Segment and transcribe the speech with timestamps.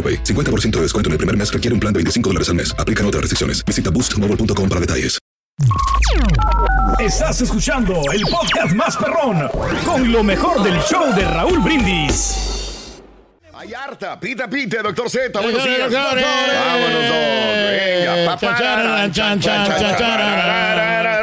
[0.00, 0.24] AroPay.
[0.24, 2.74] 50% de descuento en el primer mes requiere un plan de 25 dólares al mes.
[2.78, 3.62] Aplican otras restricciones.
[3.66, 5.18] Visita boostmobile.com para detalles.
[6.98, 9.48] Estás escuchando el podcast más perrón
[9.84, 13.02] con lo mejor del show de Raúl Brindis.
[13.54, 15.92] Hay harta, pita pita, doctor Z, buenos días.
[15.92, 15.94] eh.
[16.64, 17.16] Vámonos, dos.
[18.16, 19.10] Venga, papá.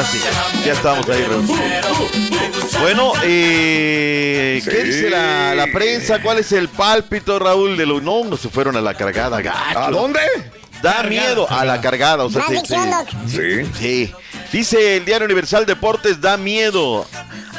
[0.00, 0.18] Ahora sí,
[0.64, 1.26] ya estamos ahí.
[2.80, 4.82] Bueno, eh, ¿qué Sí.
[4.82, 6.22] dice la, la prensa?
[6.22, 7.76] ¿Cuál es el pálpito, Raúl?
[7.76, 9.78] De los no, no se fueron a la cargada, gacho.
[9.78, 10.20] ¿A dónde?
[10.82, 12.74] Da miedo a la cargada, o sea, sí, sí.
[13.28, 13.70] Sí.
[13.78, 14.14] Sí.
[14.50, 17.06] Dice el Diario Universal Deportes, da miedo.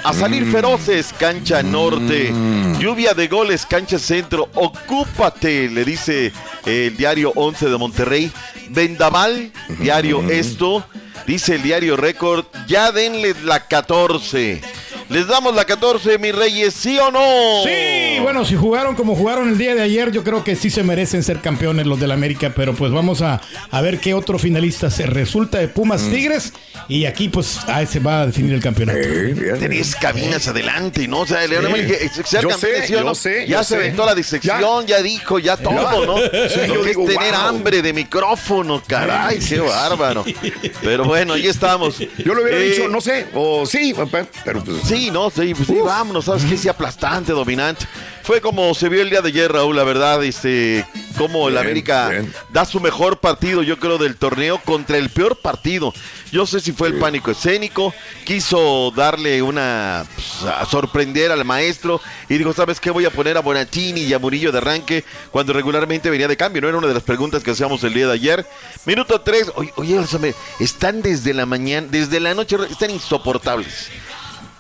[0.04, 2.34] A salir feroces, cancha norte.
[2.80, 4.50] Lluvia de goles, cancha centro.
[4.56, 6.34] Ocúpate, le dice
[6.66, 8.32] el diario 11 de Monterrey.
[8.70, 10.84] Vendaval, diario esto.
[11.26, 14.62] Dice el diario Récord, ya denle la 14.
[15.12, 17.20] ¿Les damos la 14, mis reyes, sí o no?
[17.66, 20.84] Sí, bueno, si jugaron como jugaron el día de ayer, yo creo que sí se
[20.84, 24.90] merecen ser campeones los del América, pero pues vamos a, a ver qué otro finalista
[24.90, 26.54] se resulta de Pumas Tigres
[26.88, 29.00] y aquí pues ahí se va a definir el campeonato.
[29.00, 29.58] Bien.
[29.60, 31.20] Tres cabinas adelante, ¿no?
[31.22, 33.14] O sea, León América, eh, ser Yo campeón, sé, ¿sí o yo no?
[33.16, 33.76] sé, ya yo se sé.
[33.76, 36.18] aventó la disección, ya, dijo, ya todo, ¿no?
[36.22, 37.42] Sí, Lo que digo, es tener wow.
[37.42, 40.24] hambre de micrófono, caray, qué bárbaro.
[40.82, 41.98] Pero bueno, ahí estamos.
[42.00, 43.94] Yo lo hubiera Eh, dicho, no sé, o sí,
[44.46, 44.78] pero pues.
[44.88, 46.58] Sí, no, sí, pues sí, vámonos, ¿sabes qué?
[46.58, 47.88] Sí, aplastante, dominante.
[48.24, 50.86] Fue como se vio el día de ayer, Raúl, la verdad, este,
[51.18, 52.34] como el Bien, América bien.
[52.50, 55.92] da su mejor partido, yo creo, del torneo contra el peor partido.
[56.32, 62.00] Yo sé si fue el pánico escénico, quiso darle una, pues, a sorprender al maestro
[62.30, 62.92] y dijo, ¿sabes qué?
[62.92, 66.62] Voy a poner a Bonatini y a Murillo de arranque cuando regularmente venía de cambio,
[66.62, 66.70] ¿no?
[66.70, 68.46] Era una de las preguntas que hacíamos el día de ayer.
[68.86, 70.00] Minuto 3, oye, oye,
[70.60, 73.90] están desde la mañana, desde la noche, están insoportables.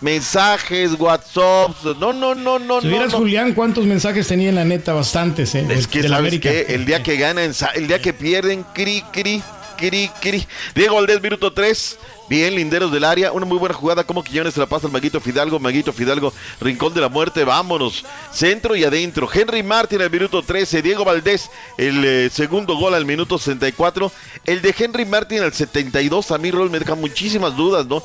[0.02, 3.20] Mensajes, WhatsApp, no, no, no, no, Si vieras no.
[3.20, 5.66] Julián cuántos mensajes tenía en la neta, bastantes, ¿eh?
[5.70, 6.50] Es que, de la ¿sabes América.
[6.50, 6.74] qué?
[6.74, 9.44] El día que ganan, el día que pierden, cri, cri,
[9.82, 10.48] cri, cri.
[10.76, 11.98] Diego Valdés, minuto 3.
[12.30, 13.32] Bien, linderos del área.
[13.32, 14.06] Una muy buena jugada.
[14.06, 15.60] Como Quiñones se la pasa al Maguito Fidalgo.
[15.60, 16.32] Maguito Fidalgo,
[16.62, 17.44] rincón de la muerte.
[17.44, 18.06] Vámonos.
[18.32, 19.28] Centro y adentro.
[19.34, 20.82] Henry Martin al minuto 13.
[20.82, 24.12] Diego Valdés, el eh, segundo gol al minuto 64.
[24.46, 26.32] El de Henry Martin al 72.
[26.32, 28.02] A mí, Rol, me deja muchísimas dudas, ¿no?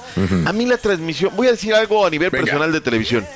[0.46, 1.36] A mí la transmisión.
[1.36, 2.44] Voy a decir algo a nivel Venga.
[2.44, 3.26] personal de televisión.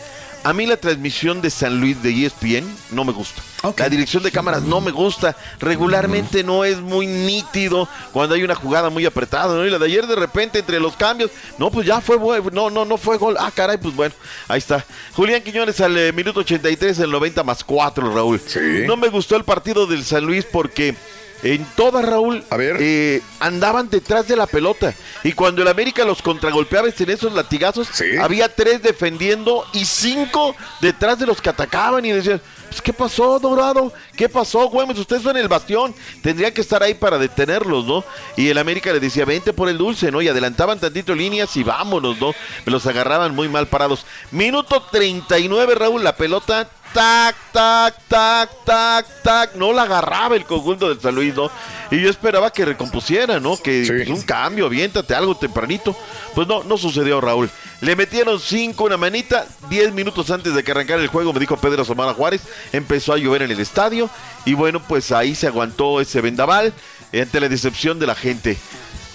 [0.42, 3.42] A mí la transmisión de San Luis de ESPN no me gusta.
[3.76, 5.36] La dirección de cámaras no me gusta.
[5.58, 9.54] Regularmente no es muy nítido cuando hay una jugada muy apretada.
[9.54, 9.66] ¿no?
[9.66, 12.50] Y la de ayer de repente entre los cambios, no, pues ya fue bueno.
[12.50, 13.36] No, no, no fue gol.
[13.38, 14.14] Ah, caray, pues bueno,
[14.48, 14.84] ahí está.
[15.12, 18.40] Julián Quiñones al eh, minuto 83, el 90 más 4, Raúl.
[18.40, 18.84] Sí.
[18.86, 20.94] No me gustó el partido del San Luis porque
[21.42, 22.76] en toda, Raúl, A ver.
[22.80, 24.94] eh, andaban detrás de la pelota.
[25.24, 28.16] Y cuando el América los contragolpeaba en esos latigazos, Sí.
[28.20, 33.38] había tres defendiendo y cinco detrás de los que atacaban y decían, pues, ¿qué pasó,
[33.40, 33.92] Dorado?
[34.16, 34.96] ¿Qué pasó, Güemes?
[34.98, 35.92] Ustedes son el bastión.
[36.22, 38.04] Tendrían que estar ahí para detenerlos, ¿no?
[38.36, 40.22] Y el América le decía, vente por el dulce, ¿no?
[40.22, 42.32] Y adelantaban tantito líneas y vámonos, ¿no?
[42.66, 44.06] Los agarraban muy mal parados.
[44.30, 49.54] Minuto 39, Raúl, la pelota tac, tac, tac, tac, tac.
[49.56, 51.50] No la agarraba el conjunto del San Luis, ¿no?
[51.90, 53.56] Y yo esperaba que recompusiera, ¿no?
[53.56, 53.92] Que Sí.
[53.92, 55.96] pues, un cambio, aviéntate algo tempranito.
[56.34, 57.50] Pues no, no sucedió, Raúl.
[57.80, 61.56] Le metieron cinco, una manita, diez minutos antes de que arrancara el juego, me dijo
[61.56, 62.42] Pedro Somara Juárez,
[62.72, 64.10] empezó a llover en el estadio
[64.44, 66.74] y bueno, pues ahí se aguantó ese vendaval
[67.12, 68.58] ante la decepción de la gente.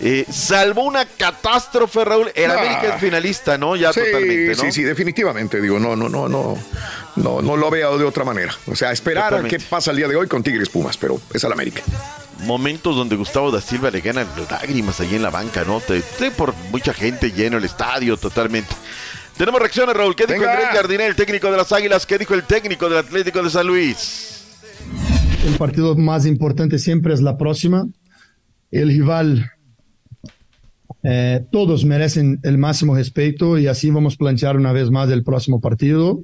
[0.01, 2.29] Eh, salvo una catástrofe, Raúl.
[2.35, 2.55] El Ah.
[2.55, 3.75] América es finalista, ¿no?
[3.75, 4.61] Ya Sí, totalmente, ¿no?
[4.63, 5.61] sí, sí, definitivamente.
[5.61, 6.57] Digo, no, no, no, no,
[7.15, 8.53] no, no lo veo de otra manera.
[8.67, 9.57] O sea, esperar a Totalmente.
[9.57, 11.81] qué pasa el día de hoy con Tigres Pumas, pero es al América.
[12.39, 15.79] Momentos donde Gustavo da Silva le gana lágrimas allí en la banca, ¿no?
[15.79, 18.75] Te, te- por mucha gente lleno el estadio totalmente.
[19.37, 20.15] Tenemos reacciones, Raúl.
[20.15, 20.51] ¿Qué dijo Venga.
[20.53, 22.05] Andrés Jardinel, el técnico de las Águilas?
[22.05, 24.43] ¿Qué dijo el técnico del Atlético de San Luis?
[25.45, 27.85] El partido más importante siempre es la próxima.
[28.71, 29.51] El rival,
[31.07, 35.23] eh, todos merecen el máximo respeto y así vamos a planchar una vez más el
[35.23, 36.23] próximo partido.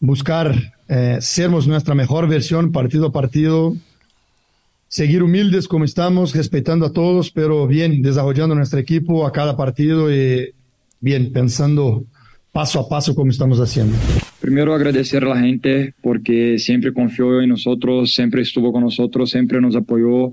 [0.00, 3.76] Buscar eh, sermos nuestra mejor versión partido a partido.
[4.88, 10.10] Seguir humildes como estamos, respetando a todos, pero bien, desarrollando nuestro equipo a cada partido
[10.10, 10.54] y
[11.00, 12.04] bien, pensando
[12.50, 13.94] paso a paso como estamos haciendo.
[14.40, 19.60] Primero agradecer a la gente porque siempre confió en nosotros, siempre estuvo con nosotros, siempre
[19.60, 20.32] nos apoyó.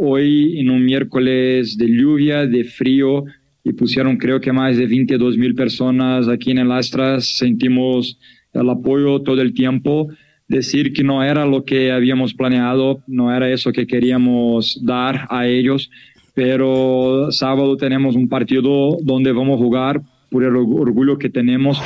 [0.00, 3.24] Hoy en un miércoles de lluvia, de frío
[3.64, 8.16] y pusieron creo que más de 22 mil personas aquí en el Astras, sentimos
[8.52, 10.06] el apoyo todo el tiempo.
[10.46, 15.48] Decir que no era lo que habíamos planeado, no era eso que queríamos dar a
[15.48, 15.90] ellos,
[16.32, 21.82] pero sábado tenemos un partido donde vamos a jugar por el orgullo que tenemos.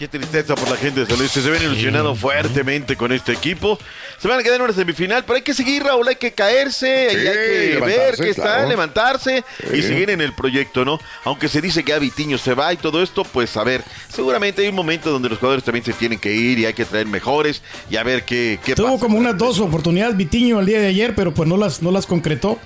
[0.00, 1.30] Qué tristeza por la gente de San Luis.
[1.30, 3.78] Se ven ilusionados fuertemente con este equipo.
[4.16, 6.08] Se van a quedar en una semifinal, pero hay que seguir, Raúl.
[6.08, 8.68] Hay que caerse, Sí, hay que ver qué está, claro.
[8.70, 9.44] levantarse
[9.74, 10.98] y seguir en el proyecto, ¿no?
[11.24, 14.62] Aunque se dice que a Vitiño se va y todo esto, pues a ver, seguramente
[14.62, 17.06] hay un momento donde los jugadores también se tienen que ir y hay que traer
[17.06, 17.60] mejores
[17.90, 19.00] y a ver qué, qué Tuvo pasa.
[19.00, 22.06] como unas dos oportunidades Vitiño el día de ayer, pero pues no las, no las
[22.06, 22.58] concretó.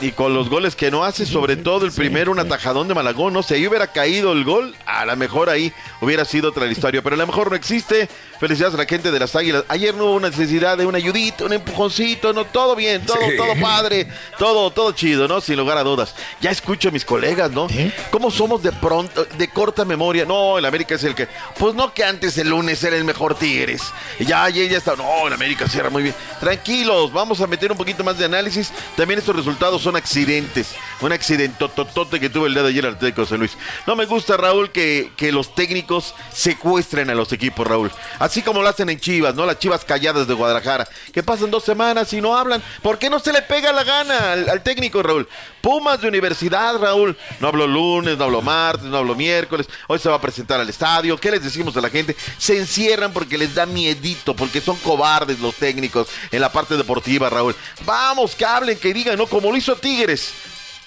[0.00, 3.32] Y con los goles que no hace, sobre todo el primero, un atajadón de Malagón,
[3.32, 6.78] no sé, ahí hubiera caído el gol, a lo mejor ahí hubiera sido otra la
[6.78, 8.08] historia, pero a lo mejor no existe.
[8.40, 9.64] Felicidades a la gente de las Águilas.
[9.68, 13.36] Ayer no hubo necesidad de una ayudita, un empujoncito, no, todo bien, todo, Sí.
[13.36, 14.08] todo padre,
[14.38, 15.40] todo, todo chido, ¿no?
[15.40, 16.14] Sin lugar a dudas.
[16.40, 17.68] Ya escucho a mis colegas, ¿no?
[18.10, 20.24] ¿Cómo somos de pronto, de corta memoria?
[20.24, 21.28] No, el América es el que,
[21.58, 23.82] pues no que antes el lunes era el mejor Tigres.
[24.18, 26.14] Y ya, ya, ya está, no, el América cierra muy bien.
[26.40, 28.72] Tranquilos, vamos a meter un poquito más de análisis.
[28.96, 30.74] También estos resultados son accidentes.
[31.00, 33.56] Un accidentototote que tuvo el día de ayer el Atlético de San Luis.
[33.86, 36.14] No me gusta, Raúl, que, que los técnicos
[36.62, 37.90] secuestren a los equipos, Raúl.
[38.20, 39.44] Así como lo hacen en Chivas, ¿no?
[39.44, 40.88] Las Chivas calladas de Guadalajara.
[41.12, 42.62] Que pasan dos semanas y no hablan.
[42.82, 45.28] ¿Por qué no se le pega la gana al, al técnico, Raúl?
[45.60, 47.16] Pumas de universidad, Raúl.
[47.40, 49.66] No hablo lunes, no hablo martes, no hablo miércoles.
[49.88, 51.18] Hoy se va a presentar al estadio.
[51.18, 52.16] ¿Qué les decimos a la gente?
[52.38, 57.28] Se encierran porque les da miedito, porque son cobardes los técnicos en la parte deportiva,
[57.28, 57.56] Raúl.
[57.84, 59.26] Vamos, que hablen, que digan, ¿no?
[59.26, 60.32] Como lo hizo Tigres.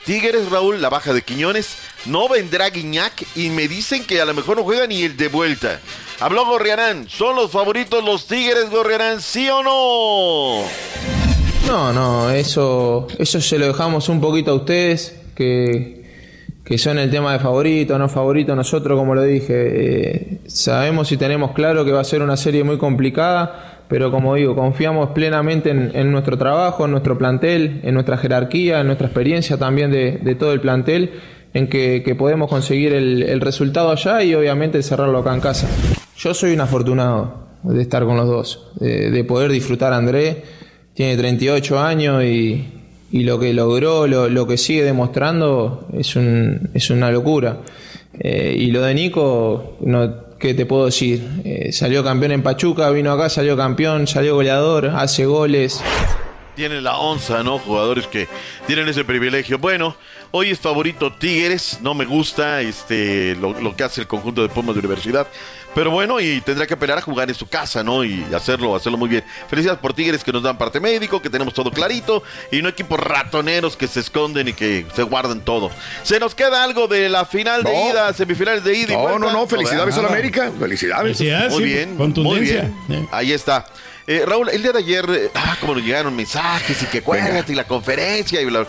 [0.06, 4.36] Tigres, Raúl, la baja de Quiñones, no vendrá Guiñac y me dicen que a lo
[4.36, 5.80] mejor no juega ni el de vuelta.
[6.20, 10.62] Habló Gorriarán, ¿son los favoritos los Tigres, Gorriarán, sí o no?
[11.68, 16.06] No, no, eso, eso se lo dejamos un poquito a ustedes, que,
[16.64, 18.56] que son el tema de favorito, no favorito.
[18.56, 22.64] Nosotros, como lo dije, eh, sabemos y tenemos claro que va a ser una serie
[22.64, 28.18] muy complicada, pero como digo, confiamos plenamente en, nuestro trabajo, en nuestro plantel, en nuestra
[28.18, 31.12] jerarquía, en nuestra experiencia también de, todo el plantel,
[31.54, 35.68] en que, podemos conseguir el, resultado allá y obviamente cerrarlo acá en casa.
[36.18, 40.44] Yo soy un afortunado de estar con los dos, de, de poder disfrutar a André
[40.96, 42.66] tiene 38 años y,
[43.12, 47.60] y lo que logró, lo, lo que sigue demostrando es, un, es una locura.
[48.18, 51.28] Eh, y lo de Nico, no, ¿qué te puedo decir?
[51.44, 55.82] Eh, salió campeón en Pachuca, vino acá, salió campeón, salió goleador, hace goles.
[56.56, 57.58] Tiene la onza, ¿no?
[57.58, 58.28] Jugadores que
[58.68, 59.58] tienen ese privilegio.
[59.58, 59.96] Bueno,
[60.38, 64.50] hoy es favorito Tigres, no me gusta este lo, lo que hace el conjunto de
[64.50, 65.28] Pumas de Universidad.
[65.74, 68.04] Pero bueno, y tendrá que pelear a jugar en su casa, ¿no?
[68.06, 69.26] Y hacerlo, hacerlo muy bien.
[69.50, 72.98] Felicidades por Tigres que nos dan parte médico, que tenemos todo clarito, y no equipos
[72.98, 75.70] ratoneros que se esconden y que se guardan todo.
[76.04, 79.20] ¿Se nos queda algo de la final de ida, semifinales de ida y No, vuelta?
[79.20, 80.08] no, no, felicidades a la.
[80.08, 80.50] América.
[80.58, 81.18] Felicidades.
[81.18, 82.64] Felicidades, Muy sí, bien, contundencia.
[82.64, 83.04] muy bien.
[83.04, 83.08] Eh.
[83.12, 83.66] Ahí está.
[84.08, 87.52] Eh, Raúl, el día de ayer, eh, ah, como nos llegaron mensajes y que acuérdate
[87.52, 88.66] y la conferencia y bla.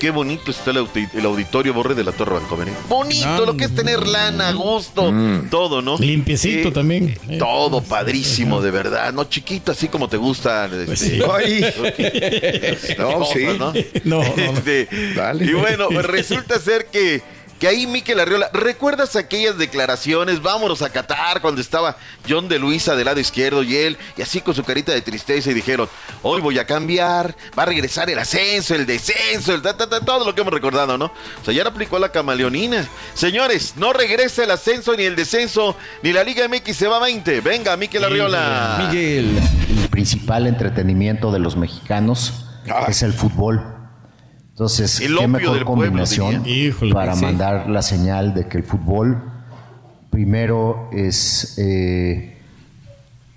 [0.00, 2.68] Qué bonito está el, audi- el auditorio Borre de la Torre Vancomer.
[2.68, 2.72] ¿eh?
[2.88, 5.12] Bonito, Ah, lo que es tener lana, a gusto,
[5.50, 5.98] todo, ¿no?
[5.98, 7.18] Limpiecito Eh, también.
[7.28, 7.36] Eh.
[7.38, 9.12] Todo padrísimo, de verdad.
[9.12, 10.68] No chiquito, así como te gusta.
[10.86, 11.22] Pues este, sí.
[11.30, 11.64] Ay.
[12.98, 13.44] No, cosas, sí.
[13.58, 13.72] ¿no?
[14.04, 14.58] No, no, no.
[14.58, 15.44] Este, Dale.
[15.44, 17.22] Y bueno, pues resulta ser que,
[17.60, 20.42] que ahí Miquel Arriola, ¿recuerdas aquellas declaraciones?
[20.42, 21.96] Vámonos a Qatar cuando estaba
[22.28, 25.50] John de Luisa del lado izquierdo y él, y así con su carita de tristeza
[25.50, 25.88] y dijeron,
[26.22, 30.00] hoy voy a cambiar, va a regresar el ascenso, el descenso, el ta, ta, ta,
[30.00, 31.04] todo lo que hemos recordado, ¿no?
[31.04, 32.88] O sea, ya le aplicó la camaleonina.
[33.14, 37.00] Señores, no regresa el ascenso ni el descenso, ni la Liga MX se va a
[37.00, 37.42] 20.
[37.42, 38.88] Venga, Miquel Arriola.
[38.90, 42.32] El principal entretenimiento de los mexicanos
[42.68, 42.86] Ah.
[42.88, 43.79] es el fútbol.
[44.60, 46.44] Entonces, El qué mejor pueblo, combinación
[46.92, 47.24] para sí.
[47.24, 49.18] mandar la señal de que el fútbol
[50.10, 52.36] primero es eh,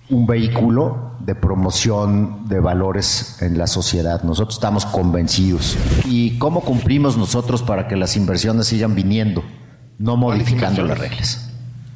[0.09, 4.21] un vehículo de promoción de valores en la sociedad.
[4.23, 5.77] Nosotros estamos convencidos.
[6.03, 9.45] ¿Y cómo cumplimos nosotros para que las inversiones sigan viniendo,
[9.99, 11.49] no modificando las reglas?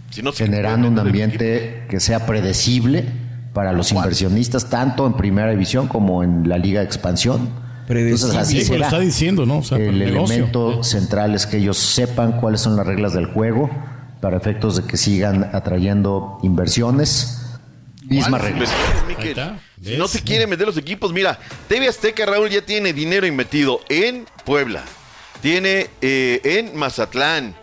[0.09, 3.03] Si no se generando un ambiente que sea predecible
[3.51, 7.66] para los inversionistas, tanto en primera división como en la liga de expansión.
[7.87, 8.85] Entonces, así Sí, será.
[8.85, 9.59] está diciendo, ¿no?
[9.59, 13.69] O sea, El elemento central es que ellos sepan cuáles son las reglas del juego
[14.21, 17.43] para efectos de que sigan atrayendo inversiones.
[18.03, 18.71] Mismas ¿Cuáles reglas.
[19.83, 23.79] Si no se quieren vender los equipos, mira, TV Azteca Raúl ya tiene dinero invertido
[23.89, 24.81] en Puebla,
[25.41, 27.53] tiene eh, en Mazatlán,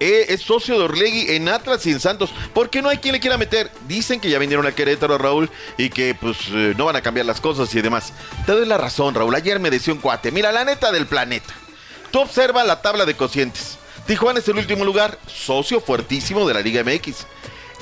[0.00, 2.30] eh, es socio de Orlegui en Atlas y en Santos.
[2.54, 3.70] ¿Por qué no hay quien le quiera meter?
[3.86, 7.26] Dicen que ya vendieron a Querétaro, Raúl, y que pues eh, no van a cambiar
[7.26, 8.14] las cosas y demás.
[8.46, 9.34] Te doy la razón, Raúl.
[9.34, 11.52] Ayer me decía un cuate, mira, la neta del planeta.
[12.10, 13.78] Tú observa la tabla de cocientes.
[14.06, 17.26] Tijuana es el último lugar, socio fuertísimo de la Liga MX.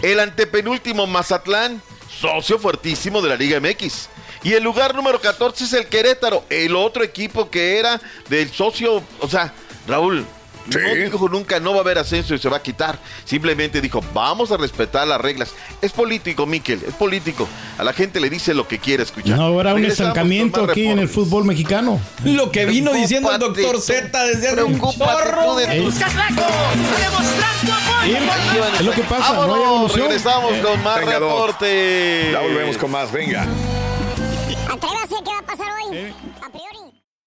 [0.02, 1.80] El antepenúltimo Mazatlán,
[2.20, 4.08] socio fuertísimo de la Liga MX.
[4.42, 9.02] Y el lugar número 14 es el Querétaro, el otro equipo que era del socio,
[9.20, 9.52] o sea,
[9.86, 10.26] Raúl.
[10.70, 12.98] No dijo nunca no va a haber ascenso y se va a quitar.
[13.24, 15.50] Simplemente dijo, vamos a respetar las reglas.
[15.80, 17.48] Es político, Miquel, es político.
[17.78, 19.36] A la gente le dice lo que quiere escuchar.
[19.38, 22.00] No habrá un estancamiento aquí en el fútbol mexicano.
[22.24, 25.56] Lo que vino diciendo el doctor Z desde hace un chorro.
[25.56, 25.94] de tus-
[28.78, 30.06] Es lo que pasa, no hay Vámonos, evolución.
[30.06, 32.32] regresamos con más Venga, reportes.
[32.32, 33.42] Ya volvemos con más, venga.
[34.70, 35.88] Atrévase, ¿qué va a pasar hoy?
[35.90, 36.14] Priori.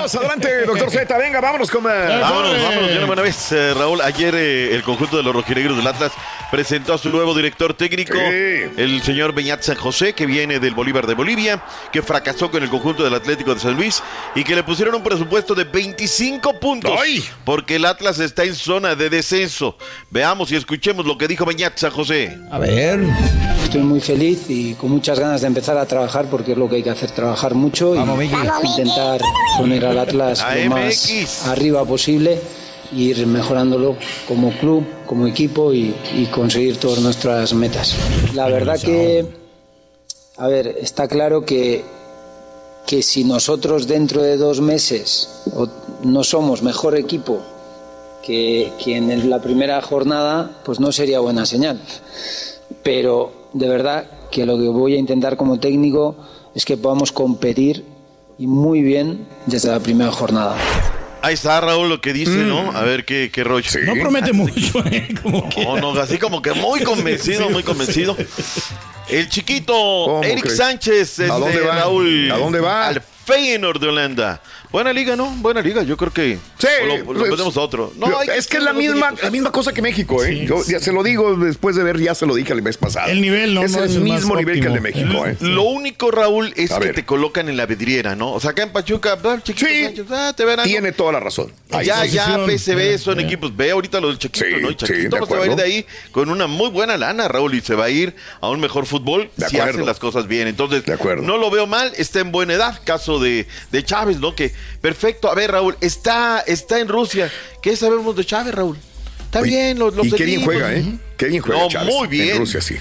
[0.00, 1.18] Vámonos, adelante, doctor Z.
[1.18, 1.84] Venga, vámonos con.
[1.84, 4.00] eh, Vámonos, vámonos de una buena vez, eh, Raúl.
[4.00, 6.12] Ayer eh, el conjunto de los rojinegros del Atlas
[6.50, 11.06] presentó a su nuevo director técnico, el señor Beñat San José, que viene del Bolívar
[11.06, 14.02] de Bolivia, que fracasó con el conjunto del Atlético de San Luis
[14.34, 16.92] y que le pusieron un presupuesto de 25 puntos.
[17.44, 19.76] Porque el Atlas está en zona de descenso.
[20.10, 22.38] Veamos y escuchemos lo que dijo Beñat San José.
[22.50, 23.00] A ver.
[23.62, 26.76] Estoy muy feliz y con muchas ganas de empezar a trabajar porque es lo que
[26.76, 27.98] hay que hacer, trabajar mucho y
[28.66, 29.20] intentar
[29.56, 32.40] poner al Atlas lo más arriba posible,
[32.92, 37.96] e ir mejorándolo como club, como equipo y, y conseguir todas nuestras metas.
[38.34, 39.26] La verdad que,
[40.36, 41.84] a ver, está claro que,
[42.86, 45.28] que si nosotros dentro de dos meses
[46.02, 47.40] no somos mejor equipo
[48.22, 51.80] que, que en la primera jornada, pues no sería buena señal.
[52.82, 56.16] Pero de verdad que lo que voy a intentar como técnico
[56.54, 57.84] es que podamos competir
[58.40, 60.56] y muy bien desde la primera jornada.
[61.20, 62.72] Ahí está Raúl lo que dice, ¿no?
[62.72, 63.68] A ver qué, qué rollo.
[63.84, 65.08] No promete mucho, ¿eh?
[65.22, 65.62] Como que...
[65.62, 68.16] No, no, así como que muy convencido, muy convencido.
[69.10, 70.56] El chiquito Eric crees?
[70.56, 71.74] Sánchez, ¿A dónde va?
[71.74, 72.30] Raúl.
[72.32, 72.88] ¿A dónde va?
[72.88, 74.40] Al Feyenoord de Holanda.
[74.70, 75.30] Buena liga, ¿no?
[75.38, 76.38] Buena liga, yo creo que.
[76.58, 77.92] Sí, lo, lo pues, metemos a otro.
[77.96, 80.46] No, es que es la misma, la misma cosa que México, ¿eh?
[80.46, 83.10] Yo ya se lo digo después de ver, ya se lo dije el mes pasado.
[83.10, 83.62] El nivel, ¿no?
[83.64, 84.80] Es no el es el mismo nivel que el de.
[84.80, 85.36] México, ¿eh?
[85.40, 86.94] Lo único, Raúl, es A que ver.
[86.94, 88.32] te colocan en la vidriera, ¿no?
[88.32, 90.66] O sea, acá en Pachuca, ah, chiquito Sánchez, ah, te verán.
[90.66, 91.52] Tiene toda la razón.
[91.70, 92.36] Ahí ya, está.
[92.36, 93.56] ya, PSV eh, son equipos.
[93.56, 94.70] Ve ahorita lo del Chiquito, Sí, ¿no?
[94.70, 97.54] Y sí, Chiquito se va a ir de ahí con una muy buena lana, Raúl,
[97.54, 100.48] y se va a ir a un mejor fútbol si hacen las cosas bien.
[100.48, 101.22] Entonces, De acuerdo.
[101.22, 102.80] no lo veo mal, está en buena edad.
[102.84, 104.34] Caso de, de Chávez, ¿no?
[104.34, 105.30] Que perfecto.
[105.30, 107.30] A ver, Raúl, está, está en Rusia.
[107.62, 108.76] ¿Qué sabemos de Chávez, Raúl?
[109.24, 110.84] Está Oye, bien, lo, lo y qué bien juega, ¿eh?
[111.16, 111.94] Qué bien juega No, Chávez.
[111.94, 112.30] muy bien.
[112.30, 112.76] En Rusia, sí.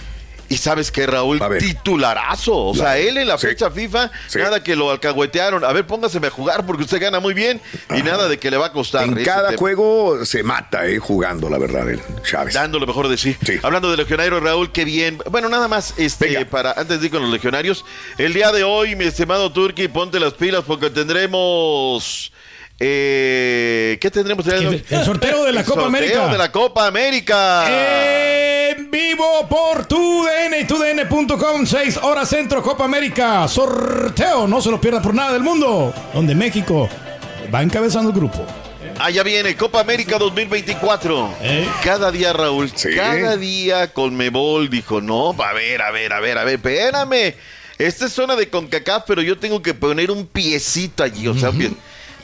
[0.49, 2.57] Y sabes qué, Raúl, titularazo.
[2.57, 5.63] O sea, él en la fecha FIFA, nada que lo alcahuetearon.
[5.63, 7.61] A ver, póngaseme a jugar porque usted gana muy bien
[7.95, 9.03] y nada de que le va a costar.
[9.03, 9.59] En cada tema.
[9.59, 10.97] juego se mata, ¿eh?
[10.97, 12.55] Jugando, la verdad, el Chávez.
[12.55, 13.37] Dando lo mejor de sí.
[13.61, 15.19] Hablando de legionarios, Raúl, qué bien.
[15.29, 17.85] Bueno, nada más, este, para antes de ir con los legionarios,
[18.17, 22.31] el día de hoy, mi estimado Turki, ponte las pilas porque tendremos.
[22.79, 24.47] Eh, ¿Qué tendremos?
[24.47, 26.13] El, el sorteo de la Copa América.
[26.13, 27.65] sorteo de la Copa América.
[28.69, 33.47] En vivo por TUDN y TUDN.com, 6 horas centro, Copa América.
[33.47, 35.93] Sorteo, no se lo pierda por nada del mundo.
[36.13, 36.87] Donde México
[37.53, 38.45] va encabezando el grupo.
[39.01, 41.33] Ah, ya viene Copa América 2024.
[41.83, 46.43] Cada día, Raúl, cada día Conmebol dijo, no, a ver, a ver, a ver, a
[46.43, 47.33] ver, espérame.
[47.77, 51.29] Esta es zona de CONCACAF, pero yo tengo que poner un piecito allí.
[51.29, 51.51] O sea,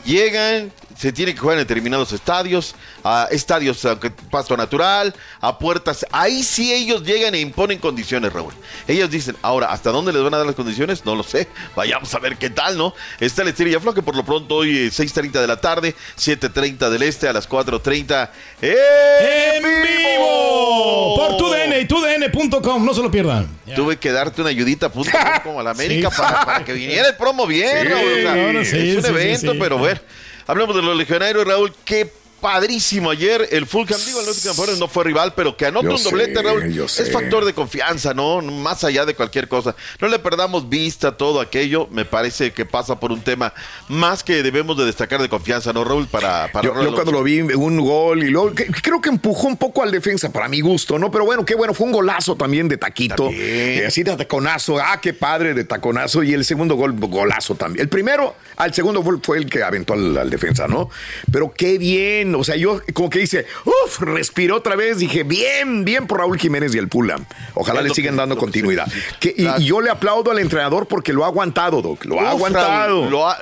[0.06, 4.00] bien, llegan, se tiene que jugar en determinados estadios, a estadios a
[4.32, 6.06] pasto natural, a puertas.
[6.12, 8.54] Ahí sí ellos llegan e imponen condiciones, Raúl.
[8.88, 11.06] Ellos dicen, ahora, ¿hasta dónde les van a dar las condiciones?
[11.06, 11.48] No lo sé.
[11.76, 12.94] Vayamos a ver qué tal, ¿no?
[13.20, 16.90] Está el Estilo y Afloque por lo pronto hoy eh, 6.30 de la tarde, 7.30
[16.90, 18.30] del este, a las 4.30.
[18.62, 21.16] ¡En vivo!
[21.16, 23.48] Por TUDN y TUDN.com, no se lo pierdan.
[23.76, 26.22] Tuve que darte una ayudita punto com como a la América Sí.
[26.22, 28.12] para, para que viniera el promo bien, Sí, Raúl.
[28.14, 30.00] O sea, no, no, sí, es un evento, pero bueno.
[30.48, 31.74] Hablemos de los legionarios, Raúl.
[31.84, 32.12] Qué
[32.42, 34.00] padrísimo ayer el Fulham.
[34.06, 37.12] Digo, el Nottingham Forest no fue rival, pero que anote Yo un doblete, Raúl, es
[37.12, 38.42] factor de confianza, ¿no?
[38.42, 39.76] Más allá de cualquier cosa.
[40.00, 41.88] No le perdamos vista a todo aquello.
[41.92, 43.54] Me parece que pasa por un tema
[43.88, 46.08] más que debemos de destacar de confianza, ¿no, Raúl?
[46.08, 49.58] Para, para Yo, cuando lo vi, un gol y luego que- creo que empujó un
[49.58, 51.10] poco al defensa para mi gusto, ¿no?
[51.12, 53.30] Pero bueno, qué bueno, fue un golazo también de taquito.
[53.32, 54.78] Eh, así de taconazo.
[54.80, 56.24] Ah, qué padre de taconazo.
[56.24, 57.82] Y el segundo gol, golazo también.
[57.84, 60.90] El primero, al segundo gol fue el que aventó al, al defensa, ¿no?
[61.32, 62.25] Pero qué bien.
[62.34, 64.98] O sea, yo como que hice, uff, respiró otra vez.
[64.98, 67.26] Dije, bien, bien por Raúl Jiménez y el Pulam.
[67.54, 68.88] Ojalá le sigan que- dando continuidad.
[69.20, 69.62] Que- y- Claro.
[69.62, 72.06] y yo le aplaudo al entrenador porque lo ha aguantado, Doc.
[72.06, 73.02] Lo ha Uf, aguantado.
[73.02, 73.38] Raúl, lo, ha,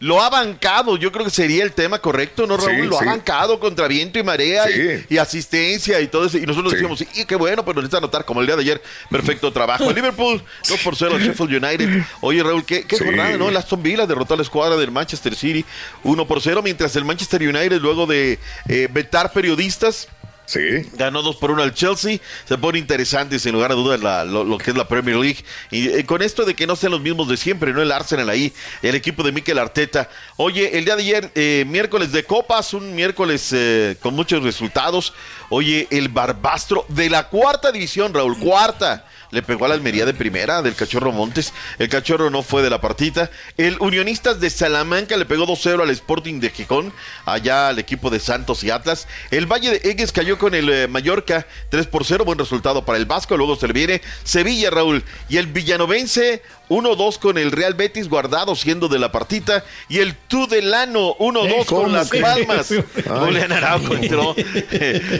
[0.00, 2.70] lo ha bancado, yo creo que sería el tema correcto, ¿no, Raúl?
[2.82, 3.04] Sí, lo sí.
[3.04, 6.38] ha bancado contra viento y marea y- y, asistencia y todo eso.
[6.38, 8.82] Y nosotros decíamos, sí, qué bueno, pero necesita anotar como el día de ayer.
[9.10, 9.88] Perfecto trabajo.
[9.88, 12.02] El Liverpool, 2 por 0 al Sheffield United.
[12.20, 13.48] Oye, Raúl, qué, qué jornada, ¿no?
[13.48, 15.64] El Aston Villa derrotó a la escuadra del Manchester City
[16.04, 20.08] 1 por 0, mientras el Manchester United, luego de eh, vetar periodistas,
[20.94, 22.18] Ganó 2 por 1 al Chelsea.
[22.48, 25.44] Se pone interesante, sin lugar a dudas, la- lo, lo que es la Premier League.
[25.70, 27.82] Y eh, con esto de que no sean los mismos de siempre, ¿no?
[27.82, 30.08] El Arsenal ahí, el equipo de Mikel Arteta.
[30.36, 35.12] Oye, el día de ayer, eh, miércoles de Copas, un miércoles eh, con muchos resultados.
[35.48, 39.06] Oye, el Barbastro de la cuarta división, Raúl, cuarta.
[39.30, 41.52] Le pegó a la Almería de primera del Cachorro Montes.
[41.78, 43.30] El Cachorro no fue de la partita.
[43.56, 46.92] El Unionistas de Salamanca le pegó 2-0 al Sporting de Gijón,
[47.24, 49.08] allá al equipo de Santos y Atlas.
[49.30, 52.98] El Valle de Egues cayó con el eh, Mallorca 3 por 0, buen resultado para
[52.98, 53.36] el Vasco.
[53.36, 55.04] Luego se le viene Sevilla, Raúl.
[55.28, 59.64] Y el Villanovense 1-2 con el Real Betis guardado siendo de la partita.
[59.88, 62.20] Y el Tudelano 1-2 con ¿Cómo las que?
[62.20, 62.68] Palmas.
[63.08, 64.34] Julián Araujo entró,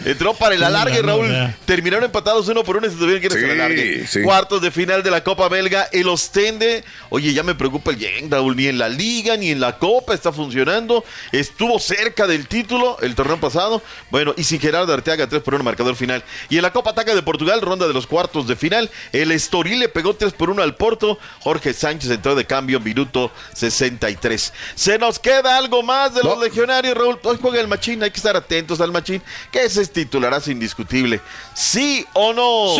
[0.04, 1.30] entró para el alargue, Raúl.
[1.64, 4.06] Terminaron empatados uno por uno y se tuvieron que ir el Sí, alargue.
[4.06, 4.22] sí.
[4.22, 6.84] Cuartos de final de la Copa Belga, el Ostende.
[7.10, 8.56] Oye, ya me preocupa el Yen, Raúl.
[8.56, 11.04] Ni en la Liga ni en la Copa está funcionando.
[11.32, 13.82] Estuvo cerca del título el torneo pasado.
[14.10, 16.24] Bueno, y sin Gerardo Arteaga, 3 por 1 marcador final.
[16.48, 19.78] Y en la Copa Ataca de Portugal, ronda de los cuartos de final, el Estoril
[19.80, 21.18] le pegó 3 por 1 al Porto.
[21.46, 24.52] Jorge Sánchez entró de cambio, minuto 63.
[24.74, 27.20] Se nos queda algo más de los legionarios, Raúl.
[27.22, 31.20] Hoy juega el Machín, hay que estar atentos al Machín, que ese es titularazo indiscutible.
[31.54, 32.74] ¿Sí o no?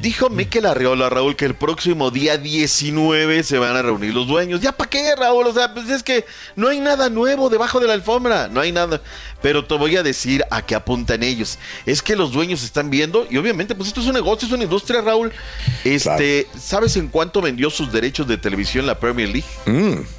[0.00, 4.62] Dijo Miquel Arreola, Raúl, que el próximo día 19 se van a reunir los dueños.
[4.62, 5.48] ¿Ya para qué, Raúl?
[5.48, 6.24] O sea, pues es que
[6.56, 9.02] no hay nada nuevo debajo de la alfombra, no hay nada.
[9.42, 11.58] Pero te voy a decir a qué apuntan ellos.
[11.84, 14.64] Es que los dueños están viendo, y obviamente, pues esto es un negocio, es una
[14.64, 15.32] industria, Raúl.
[15.84, 19.48] Este, ¿sabes en cuánto vendió sus derechos de televisión la Premier League?
[19.66, 20.17] Mm.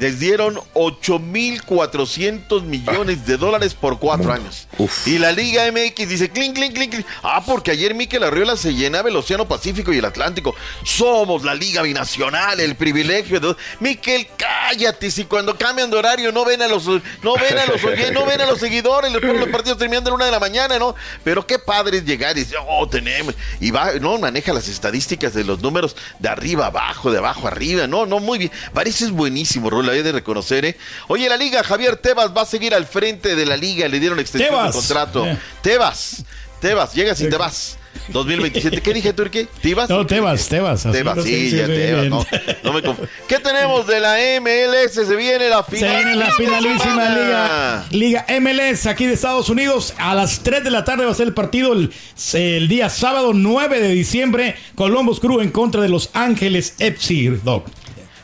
[0.00, 4.66] Les dieron 8.400 millones de dólares por cuatro años.
[5.04, 7.06] Y la Liga MX dice, clink, clink, clink, clink.
[7.22, 10.54] Ah, porque ayer Miquel Arriola se llenaba el Océano Pacífico y el Atlántico.
[10.84, 13.54] Somos la Liga Binacional, el privilegio de...
[13.80, 16.86] Miquel, cállate, si cuando cambian de horario no ven a los...
[16.86, 17.82] No ven a los,
[18.14, 20.78] no ven a los seguidores, después los partidos terminan a la una de la mañana,
[20.78, 20.94] ¿no?
[21.22, 23.34] Pero qué padre es llegar y decir, oh, tenemos...
[23.60, 27.86] Y va, no, maneja las estadísticas de los números de arriba abajo, de abajo arriba.
[27.86, 28.50] No, no, muy bien.
[28.72, 30.76] Parece es buenísimo, Hay de reconocer, ¿eh?
[31.08, 34.18] Oye, la liga, Javier Tebas va a seguir al frente de la liga, le dieron
[34.18, 34.72] extensión Tebas.
[34.74, 35.26] de contrato.
[35.26, 35.38] Eh.
[35.62, 36.24] Tebas,
[36.60, 37.76] Tebas, llega sin Tebas.
[38.08, 38.80] 2027.
[38.82, 39.46] ¿Qué dije, Turquía?
[39.60, 39.88] ¿Tibas?
[39.88, 40.82] No, Tebas, Tebas.
[40.90, 42.24] Tebas, sí, ya Tebas, no,
[42.64, 44.92] no me conf- ¿Qué tenemos de la MLS?
[45.06, 45.96] Se viene la Se final.
[45.96, 49.94] viene la finalísima liga, liga MLS aquí de Estados Unidos.
[49.98, 51.92] A las 3 de la tarde va a ser el partido el,
[52.34, 54.56] el día sábado 9 de diciembre.
[54.76, 57.38] Columbus Crew en contra de Los Ángeles FC.
[57.44, 57.66] Doc.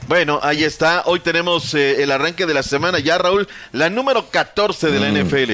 [0.09, 1.03] Bueno, ahí está.
[1.07, 3.49] Hoy tenemos eh, el arranque de la semana ya, Raúl.
[3.73, 5.53] La número 14 de la NFL.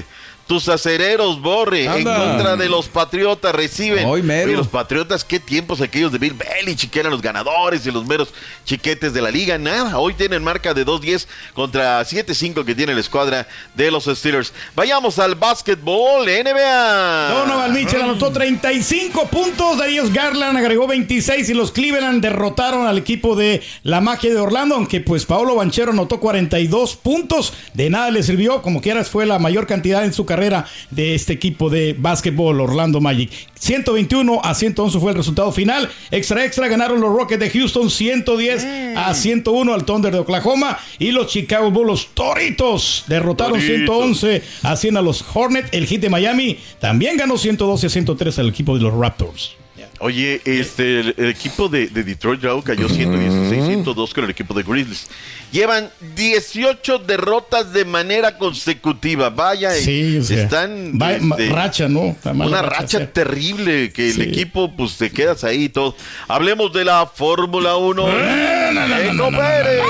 [0.53, 4.05] Tus acereros, Borre, en contra de los Patriotas, reciben.
[4.05, 4.49] Hoy mero.
[4.49, 8.05] Oye, los Patriotas, qué tiempos aquellos de Bill Belichick, que eran los ganadores y los
[8.05, 8.35] meros
[8.67, 9.57] chiquetes de la liga.
[9.57, 14.53] Nada, hoy tienen marca de 2-10 contra 7-5 que tiene la escuadra de los Steelers.
[14.77, 17.29] Vayamos al básquetbol, NBA.
[17.31, 19.79] Donovan Mitchell anotó 35 puntos.
[19.79, 24.75] Darius Garland agregó 26 y los Cleveland derrotaron al equipo de la magia de Orlando.
[24.75, 27.55] Aunque pues Paolo Banchero anotó 42 puntos.
[27.73, 28.61] De nada le sirvió.
[28.61, 30.42] Como quieras, fue la mayor cantidad en su carrera
[30.91, 33.31] de este equipo de básquetbol Orlando Magic.
[33.55, 35.89] 121 a 111 fue el resultado final.
[36.11, 41.13] Extra extra ganaron los Rockets de Houston 110 a 101 al Thunder de Oklahoma y
[41.13, 44.19] los Chicago Bulls, los Toritos, derrotaron Toritos.
[44.19, 45.69] 111 a 100 a los Hornets.
[45.73, 49.62] El Heat de Miami también ganó 112 a 103 al equipo de los Raptors.
[50.05, 54.53] Oye, este, el, el equipo de, de Detroit Raúl cayó 116, 102 con el equipo
[54.53, 55.07] de Grizzlies.
[55.53, 59.31] Llevan 18 derrotas de manera consecutiva.
[59.31, 62.17] Vaya, Sí, o sea, están va- este, racha, ¿no?
[62.25, 64.21] Una racha, terrible que Sí.
[64.23, 65.95] el equipo pues te quedas ahí y todo.
[66.27, 68.05] Hablemos de la Fórmula 1.
[68.07, 69.83] Checo Pérez.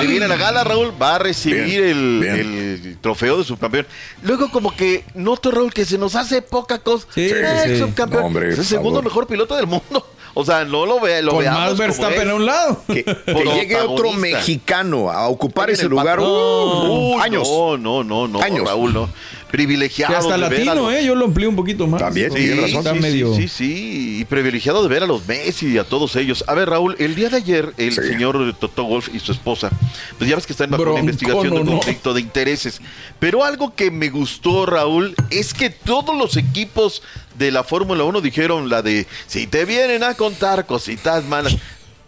[0.00, 3.86] Se viene la gala, Raúl, va a recibir el, el trofeo de subcampeón.
[4.22, 7.06] Luego como que noto, Raúl, que se nos hace poca cosa.
[7.14, 7.78] Sí, Eh, sí.
[7.78, 8.20] subcampeón.
[8.22, 9.04] No, hombre, es el segundo favor.
[9.04, 10.06] mejor piloto del mundo.
[10.38, 12.82] O sea, no lo, ve, lo Con veamos más Verstappen a un lado.
[12.86, 16.20] Que, que llegue otro mexicano a ocupar ese lugar.
[16.20, 17.48] uh, Uy, años.
[17.48, 18.66] No, no, no, no, Años.
[18.68, 19.08] Raúl, no.
[19.50, 20.12] Privilegiado.
[20.12, 21.04] Que hasta de ver a latino, los- ¿eh?
[21.04, 22.00] Yo lo amplío un poquito más.
[22.00, 22.78] También, tienes razón.
[22.78, 23.34] Está sí, medio...
[23.34, 26.44] Sí, sí, sí, y privilegiado de ver a los Messi y a todos ellos.
[26.48, 28.02] A ver, Raúl, el día de ayer, el Sí.
[28.02, 29.70] señor Toto Wolf y su esposa,
[30.18, 31.70] pues ya ves que están bajo una investigación de no.
[31.72, 32.80] conflicto de intereses.
[33.18, 37.02] Pero algo que me gustó, Raúl, es que todos los equipos
[37.38, 41.56] de la Fórmula 1 dijeron la de, si te vienen a contar cositas malas.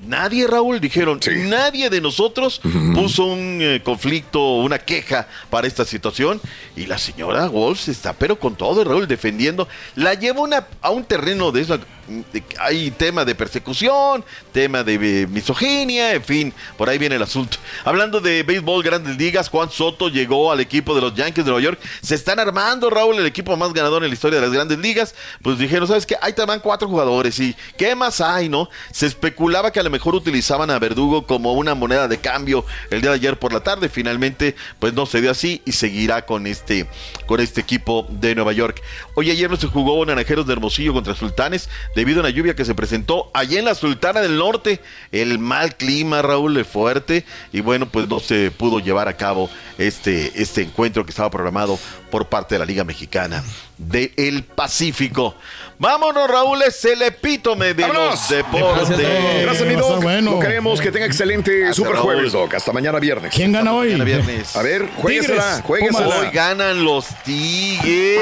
[0.01, 1.31] Nadie, Raúl, dijeron, Sí.
[1.47, 2.61] nadie de nosotros
[2.95, 6.41] puso un eh, conflicto, una queja para esta situación.
[6.77, 9.67] Y la señora Wolf está, pero con todo, Raúl, defendiendo.
[9.97, 11.79] La lleva una, a un terreno de eso.
[11.79, 11.85] de-
[12.59, 17.59] hay tema de persecución, tema de eh, misoginia, en fin, por ahí viene el asunto.
[17.85, 21.63] Hablando de béisbol, grandes ligas, Juan Soto llegó al equipo de los Yankees de Nueva
[21.63, 21.79] York.
[22.01, 25.15] Se están armando, Raúl, el equipo más ganador en la historia de las grandes ligas.
[25.43, 26.17] Pues dijeron, ¿sabes qué?
[26.23, 27.39] Ahí te van cuatro jugadores.
[27.41, 28.71] ¿Y qué más hay, no?
[28.91, 33.11] Se especulaba que a mejor utilizaban a Verdugo como una moneda de cambio el día
[33.11, 33.89] de ayer por la tarde.
[33.89, 36.87] Finalmente, pues no se dio así y seguirá con este,
[37.27, 38.83] con este equipo de Nueva York.
[39.15, 42.65] Hoy ayer no se jugó Naranjeros de Hermosillo contra Sultanes debido a una lluvia que
[42.65, 44.81] se presentó allá en la Sultana del Norte.
[45.13, 47.25] El mal clima, Raúl, es fuerte.
[47.53, 51.79] Y bueno, pues no se pudo llevar a cabo este, este encuentro que estaba programado
[52.09, 53.43] por parte de la Liga Mexicana
[53.77, 55.35] del Pacífico.
[55.81, 58.11] Vámonos, Raúl, es el epítome de ¡Vámonos!
[58.11, 58.89] los deportes.
[58.89, 60.03] Gracias, Gracias, mi Doc.
[60.03, 60.33] bueno.
[60.33, 60.81] Lo queremos.
[60.81, 62.05] Que tenga excelente Gracias, super Raúl.
[62.05, 62.53] jueves, Doc.
[62.55, 63.33] Hasta mañana viernes.
[63.33, 63.93] ¿Quién gana hoy?
[63.93, 64.57] Mañana viernes.
[64.57, 65.63] A ver, jueguesela.
[65.69, 68.19] Hoy ganan los Tigres.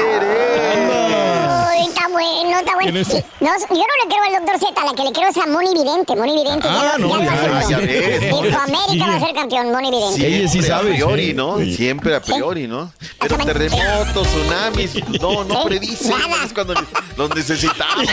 [1.79, 3.03] Está bueno, está bueno.
[3.05, 5.45] Sí, no, yo no le creo al doctor Z, la que le creo es a
[5.47, 6.15] Moni Vidente.
[6.15, 7.69] Moni Vidente Ah, ya, no, ya lo ya, aseguró.
[7.69, 8.19] ya ves.
[8.21, 10.27] Dijo, América va a ser campeón, Moni Vidente.
[10.27, 11.33] Ella sí Siempre sabe, A priori, sí.
[11.33, 11.57] ¿no?
[11.59, 12.91] Siempre a priori, ¿no?
[13.19, 16.09] Pero terremotos, tsunamis, no, no Sí, predicen.
[16.17, 16.43] nada.
[16.45, 16.73] Es cuando
[17.15, 18.07] los necesitamos.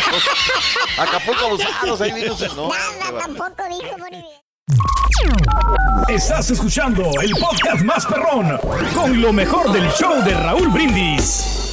[0.99, 2.31] Acapulco abusados, ahí viene.
[2.57, 4.41] No, Nada, tampoco dijo Moni Vidente.
[6.09, 8.59] Estás escuchando el podcast más perrón
[8.95, 11.64] con lo mejor del show de Raúl Brindis.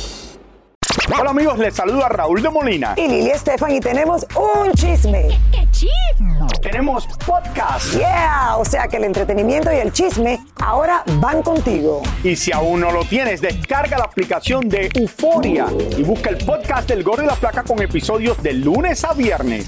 [1.19, 2.93] Hola amigos, les saluda Raúl de Molina.
[2.95, 5.27] Y Lili Estefan y tenemos un chisme.
[5.51, 6.47] ¡Qué chisme!
[6.61, 7.93] Tenemos podcast.
[7.95, 12.01] Yeah, o sea que el entretenimiento y el chisme ahora van contigo.
[12.23, 15.65] Y si aún no lo tienes, descarga la aplicación de Euforia
[15.97, 19.67] y busca el podcast del Gordo y la Placa con episodios de lunes a viernes.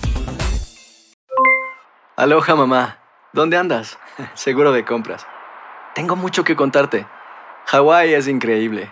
[2.16, 3.00] Aloha mamá,
[3.34, 3.98] ¿dónde andas?
[4.34, 5.26] Seguro de compras.
[5.94, 7.06] Tengo mucho que contarte.
[7.66, 8.92] Hawái es increíble.